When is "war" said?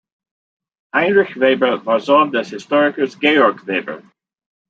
1.85-1.99